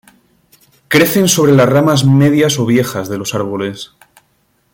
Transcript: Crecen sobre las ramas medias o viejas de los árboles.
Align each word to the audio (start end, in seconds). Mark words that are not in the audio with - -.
Crecen 0.87 1.27
sobre 1.27 1.51
las 1.51 1.69
ramas 1.69 2.03
medias 2.05 2.57
o 2.57 2.65
viejas 2.65 3.07
de 3.07 3.19
los 3.19 3.35
árboles. 3.35 3.91